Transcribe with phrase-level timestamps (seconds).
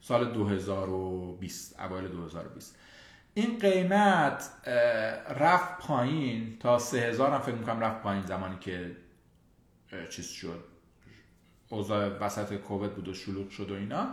[0.00, 2.78] سال 2020 اوایل 2020
[3.34, 4.50] این قیمت
[5.40, 8.96] رفت پایین تا 3000 هم فکر می‌کنم رفت پایین زمانی که
[10.10, 10.64] چیز شد.
[11.68, 14.06] اوضاع وسط کووید بود و شلوغ شد و اینا.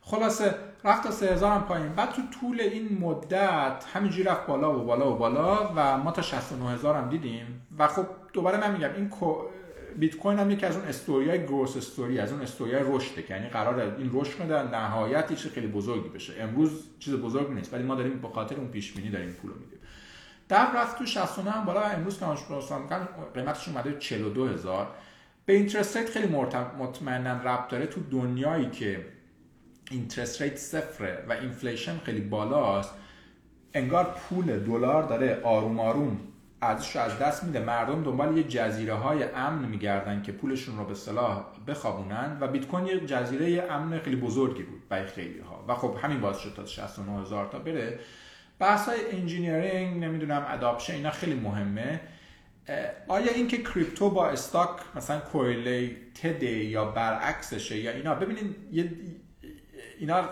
[0.00, 0.54] خلاصه
[0.84, 1.88] رفت تا 3000 هم پایین.
[1.88, 6.22] بعد تو طول این مدت همینجوری رفت بالا و بالا و بالا و ما تا
[6.22, 7.66] 69000 هم دیدیم.
[7.78, 9.10] و خب دوباره من میگم این
[9.98, 13.48] بیت کوین هم یکی از اون استوریای گروس استوری از اون استوریای رشده که یعنی
[13.48, 16.32] قرار این رشد در نهایت چیز خیلی بزرگی بشه.
[16.40, 19.78] امروز چیز بزرگ نیست ولی ما داریم به خاطر اون پیش بینی داریم پولو میدیم.
[20.48, 24.86] در رفت تو 69 هم بالا امروز که میگن قیمتش اومده 42000
[25.46, 26.36] به interest rate خیلی
[26.78, 27.86] مطمئنا ربط داره.
[27.86, 29.06] تو دنیایی که
[29.90, 32.94] interest rate صفره و inflation خیلی بالاست
[33.74, 36.20] انگار پول دلار داره آروم آروم
[36.62, 37.60] ارزش از دست میده.
[37.60, 42.66] مردم دنبال یه جزیره های امن میگردن که پولشون رو به اصطلاح بخوابونن و بیت
[42.66, 46.52] کوین یه جزیره امن خیلی بزرگی بود برای خیلی ها و خب همین باعث شد
[46.56, 47.98] تا 69 هزار تا بره.
[48.58, 52.00] بحث های engineering نمی‌دونم adoption اینا خیلی مهمه.
[53.08, 58.56] آیا اینکه کریپتو با stock مثلا correlated یا برعکسشه یا اینا؟ ببینید
[60.02, 60.24] اینا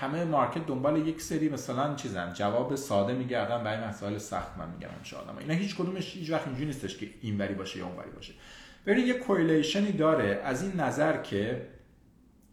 [0.00, 2.32] همه market دنبال یک سری مثلا چیزن.
[2.32, 6.46] جواب ساده میگردن برای مسائل سخت من میگم ان آدم اینا هیچ کدومش هیچ وقت
[6.46, 8.32] اینجوری نیستش که اینوری باشه یا اونوری باشه.
[8.86, 11.68] ببینید یه correlation ی داره از این نظر که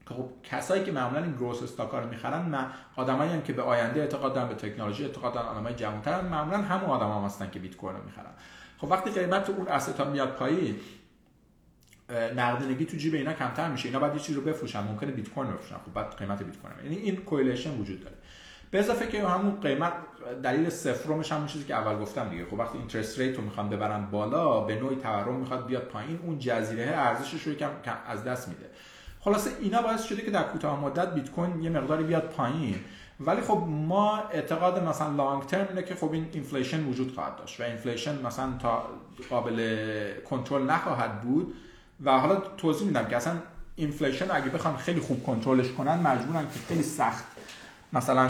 [0.06, 4.00] خب کسایی که معمولا این growth stock ا رو می‌خرن من آدمایی که به آینده
[4.00, 7.96] اعتقاد دارن به تکنولوژی اعتقاد دارن آدمای جوان‌ترن معمولا همون آدما هستن که بیت کوین
[7.96, 8.32] رو می‌خرن.
[8.78, 10.76] خب وقتی قیمت اون stock ا میاد پایین
[12.38, 13.88] نقدینگی تو جیب اینا کمتر میشه.
[13.88, 14.84] اینا باید یه چیزی رو بفروشن.
[14.84, 15.76] ممکنه بیت کوین بفروشن.
[15.76, 18.16] خب بعد قیمت بیت کوین یعنی این correlation وجود داره.
[18.72, 19.94] به اضافه که همون قیمت
[20.44, 22.46] دلیل صفرمش همون چیزی که اول گفتم دیگه.
[22.46, 26.40] خب وقتی interest rate رو می‌خوان ببرن بالا به نوعی تورم می‌خواد بیاد پایین اون
[26.40, 28.70] جزیره ارزشش رو کم از دست میده.
[29.20, 32.76] خلاصه اینا باعث شده که در کوتاه مدت بیت کوین یه مقداری بیاد پایین.
[33.20, 37.62] ولی خب ما اعتقاد مثلا long term اینه که خب این inflation وجود خواهد داشت.
[37.62, 38.84] و inflation مثلا تا
[39.30, 39.82] قابل
[40.30, 41.54] کنترل نخواهد بود.
[42.04, 43.34] و حالا توضیح میدم که اصلا
[43.76, 47.24] inflation اگه بخوان خیلی خوب کنترلش کنن مجبورن که خیلی سخت
[47.94, 48.30] مثلا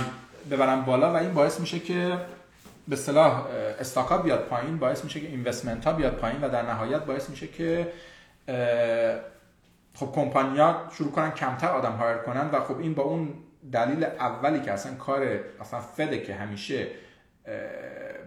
[0.51, 2.17] ببرن بالا و این باعث میشه که
[2.87, 3.45] به اصطلاح
[3.79, 7.29] stock ا بیاد پایین باعث میشه که investment ها بیاد پایین و در نهایت باعث
[7.29, 7.93] میشه که
[9.95, 13.33] خب کمپانیا شروع کنن کمتر آدم hire کنن و خب این با اون
[13.71, 16.87] دلیل اولی که اصلا کار اصلی فده که همیشه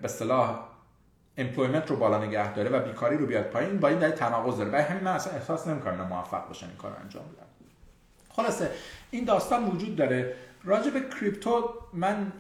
[0.03, 0.72] به اصطلاح
[1.37, 4.71] employment رو بالا نگه داره و بیکاری رو بیاد پایین با این دلیل تناقض داره.
[4.71, 7.47] و همین من اصلا احساس نمی‌کنم موفق باشن این کار انجام بدن.
[8.29, 8.71] خلاصه
[9.11, 10.35] این داستان وجود داره.
[10.65, 12.33] راجع به کریپتو من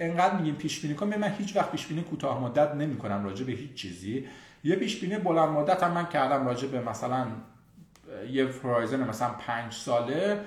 [0.00, 3.44] انقدر میگیم پیش بینی کنم من هیچ وقت پیش بینی کوتاه مدت نمی کنم راجع
[3.44, 4.28] به هیچ چیزی.
[4.64, 7.26] یه پیش بینی بلند مدت هم من کردم راجع به مثلا
[8.30, 10.40] یه horizon مثلا پنج ساله.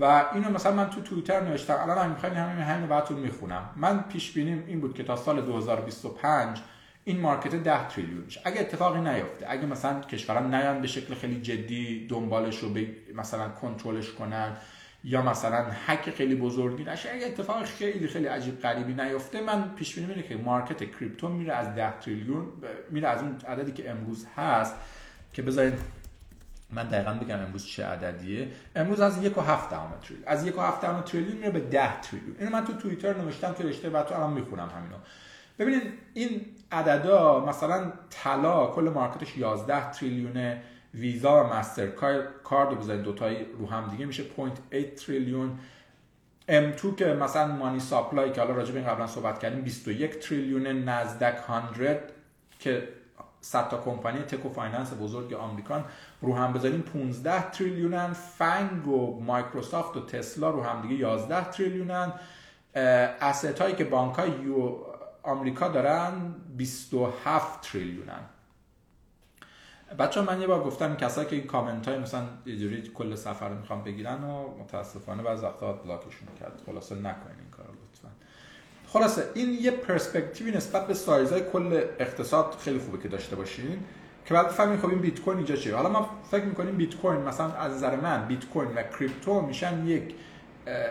[0.00, 1.74] و اینو مثلا من تو توییتر نوشتم.
[1.82, 3.70] الان هم می‌خواین همین همین براتون می‌خونم.
[3.76, 6.58] من پیش بینیم این بود که تا سال 2025
[7.04, 8.40] این مارکت 10 تریلیون میشه.
[8.44, 12.68] اگه اتفاقی نیفته اگه مثلا کشوران نیان به شکل خیلی جدی دنبالش رو
[13.14, 14.56] مثلا کنترلش کنن
[15.04, 19.94] یا مثلا حک خیلی بزرگی نشه اگه اتفاق خیلی خیلی عجیب غریبی نیفته من پیش
[19.94, 22.46] بینی اینه که مارکت کریپتو میره از 10 تریلیون
[22.90, 24.74] میره از اون عددی که امروز هست
[25.32, 25.74] که بذارید
[26.70, 28.48] من دقیقا بگم امروز چه عددیه.
[28.76, 31.60] امروز از یک و هفت دهم تریلیون از یک و هفت دهم تریلیون میره به
[31.60, 34.96] ده تریلیون اینو من تو توییتر نوشتم تو رشته توییت الان می‌خونم همینو.
[35.58, 35.82] ببینید
[36.14, 36.40] این
[36.72, 40.56] عددا مثلا طلا کل market ش 11 تریلیون
[40.94, 41.86] ویزا و مستر
[42.44, 45.58] کارد رو بزنید دوتایی رو هم دیگه میشه 0.8 تریلیون.
[46.48, 50.66] M2 که مثلا money supply که حالا راجع به این قبلا صحبت کردیم 21 تریلیون
[50.66, 52.12] نزدک 100
[52.58, 52.88] که
[53.40, 55.84] 100 تا کمپانی tech و finance بزرگ آمریکان
[56.20, 56.82] رو هم بذاریم.
[56.82, 62.12] 15 تریلیونن FAANG و مایکروسافت و تسلا رو هم دیگه 11 تریلیونن.
[62.74, 64.76] asset هایی که بانک های یو
[65.22, 68.20] آمریکا دارن 27 تریلیونن.
[69.98, 73.58] بچه‌ها من یه بار گفتم کسایی که این کامنت های مثلا یه کل سفر رو
[73.58, 76.62] می‌خوام بگیرن و متاسفانه بعض وقتا block شون کرد.
[76.66, 78.08] خلاصه نکنین این کار لطفا.
[78.92, 83.84] خلاصه این یه پرسپکتیوی نسبت به سایزهای کل اقتصاد خیلی خوبه که داشته باشین.
[84.26, 85.74] که بعد بفهمیم خب این بیت کوین اینجا چیه.
[85.74, 89.86] حالا ما فکر می‌کنیم بیت کوین مثلا از نظر من بیت کوین و کریپتو میشن
[89.86, 90.14] یک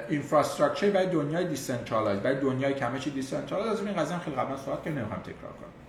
[0.09, 4.83] infrastructure برای دنیای decentralized برای دنیای کمه چی decentralized از این قضیه خیلی قبلا صحبت
[4.83, 5.87] کردیم نمی‌خوام تکرار کنم.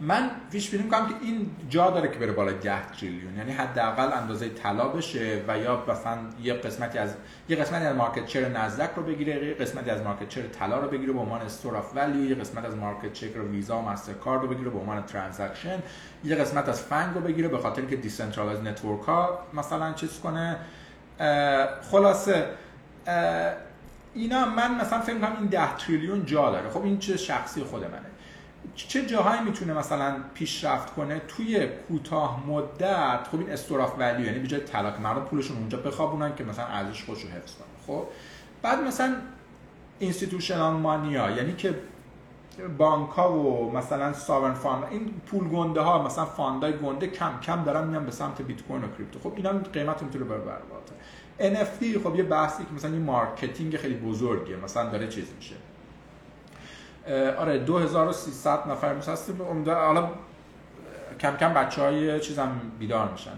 [0.00, 3.36] من پیش بینی می‌کنم که این جا داره که بره بالا 10 تریلیون.
[3.36, 7.14] یعنی حداقل اندازه طلا بشه و یا مثلا یه قسمتی از
[7.48, 10.88] یه قسمتی از market share Nasdaq رو بگیره یه قسمتی از market share طلا رو
[10.88, 14.48] بگیره به عنوان store of value یه قسمت از market share ویزا و مسترکارد رو
[14.48, 15.82] بگیره به عنوان transaction
[16.24, 20.56] یه قسمت از FAANG رو بگیره به خاطر که decentralized network ها مثلا چیز کنه.
[21.90, 22.46] خلاصه
[24.14, 26.70] اینا من مثلا فکر کنم این 10 تریلیون جا داره.
[26.70, 28.02] خب این نظر شخصی خود منه؟
[28.74, 34.38] چه جاهایی می‌تونه مثلا پیشرفت کنه؟ توی کوتاه مدت خب این store of value یعنی
[34.38, 38.06] به جای طلا مردم پولشون اونجا بخوابونن که مثلا ارزش خودش رو حفظ کنه خب
[38.62, 39.16] بعد مثلا
[39.98, 41.74] institutional money ا یعنی که
[42.78, 47.40] بانک ها و مثلا sovereign fund این پول گنده ها مثلا fund ای گنده کم
[47.42, 49.18] کم دارن میان به سمت بیت کوین و کریپتو.
[49.18, 50.38] خب اینا قیمت می‌تونه ببره
[51.40, 55.54] NFT خب یه بحثی که مثلا یه marketing خیلی بزرگیه مثلا داره چیز میشه.
[57.38, 60.08] آره 2300 نفر هستیم حالا
[61.20, 63.30] کم کم بچه های چیزم بیدار میشن.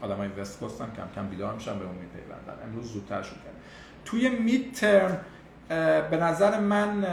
[0.00, 3.36] آدم های West Coast ان کم کم بیدار میشن بهمون میپیوندن امروز زودتر شد
[4.04, 5.18] توی mid term
[6.10, 7.06] به نظر من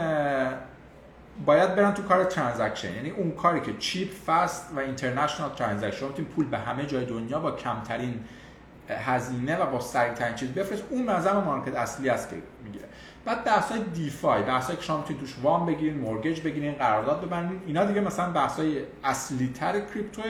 [1.46, 6.46] باید برن تو کار transaction یعنی اون کاری که cheap fast و international transaction پول
[6.46, 8.20] به همه جای دنیا با کمترین
[8.98, 12.84] هزینه و با سریعترین چیز بفرست اون نظر market اصلی است که می‌گیره.
[13.24, 17.60] بعد بحث های DeFi بحث که شما می‌تونید توش وام بگیرین mortgage بگیرین قرارداد ببندین
[17.66, 20.22] اینا دیگه مثلا بحث های اصلی تر کریپتو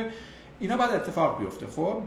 [0.61, 1.67] اینا بعد اتفاق بیفته.
[1.67, 2.03] خب؟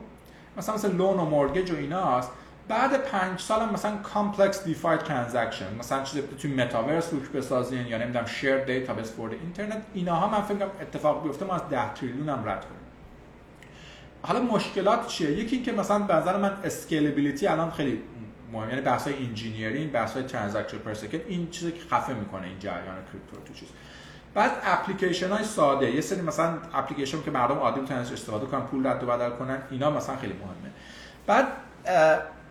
[0.58, 2.32] مثلا مثل loan و mortgage و ایناست.
[2.68, 5.76] بعد پنج سال هم مثلا complex DeFi transaction.
[5.80, 10.42] مثلا چیزی تو متاورس روش بسازین یا نمی‌دونم shared database for internet اینها هم من
[10.42, 12.83] فکر اتفاق بیفته ما از 10 تریلیون هم رد کنیم.
[14.26, 18.02] حالا مشکلات چیه؟ یکی اینکه مثلا به نظر من scalability الان خیلی
[18.52, 20.94] مهم یعنی بحث های engineering بحث های transaction per
[21.28, 23.68] این چیزی که خفه می‌کنه این جریان کریپتو تو چیز.
[24.34, 25.92] بعد اپلیکیشن های ساده.
[25.92, 29.58] یه سری مثلا اپلیکیشن که مردم عادی می‌تونن استفاده کنن پول رد و بدل کنن
[29.72, 30.74] اینا مثلا خیلی مهمه.
[31.28, 31.48] بعد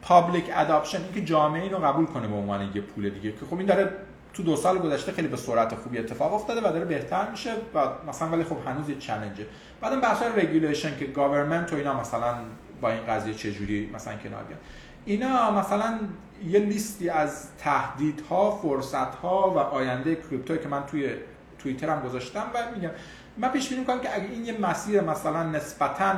[0.03, 3.33] public adoption اینکه جامعه اینو قبول کنه به عنوان یه پول دیگه.
[3.33, 3.93] که خب این داره
[4.35, 7.79] تو دو سال گذشته خیلی به سرعت خوبی اتفاق افتاده و داره بهتر میشه و
[8.09, 9.47] مثلا ولی خب هنوز یه challenge ه
[9.81, 12.35] بعدم بحث regulation که government و اینا مثلا
[12.81, 14.61] با این قضیه چجوری مثلا کنار بیان.
[15.05, 15.99] اینا مثلا
[16.47, 21.11] یه لیستی از تهدیدها فرصتها و آینده کریپتو که من توی
[21.59, 22.91] توییترم گذاشتم و میگم
[23.39, 26.15] من پیش بینی می‌کنم که اگه این یه مسیر مثلا نسبتا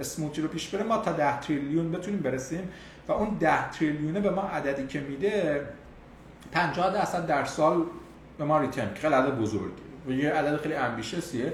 [0.00, 2.68] smooth ی رو پیش بره ما تا 10 تریلیون بتونیم برسیم
[3.08, 5.66] و اون 10 تریلیونه به ما عددی که میده
[6.52, 7.82] 50 درصد در سال
[8.38, 11.52] به ما return خیلی عدد بزرگی و یه عدد خیلی ambitious یه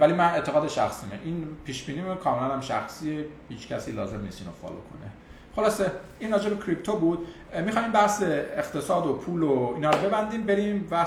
[0.00, 4.52] ولی من اعتقاد شخصیمه این پیش بینی کاملا هم شخصی هیچ کسی لازم نیست اینو
[4.62, 5.10] follow کنه.
[5.56, 7.26] خلاصه این راجع به کریپتو بود.
[7.64, 8.22] می‌خوایم بحث
[8.56, 10.94] اقتصاد و پول و اینا رو ببندیم بریم و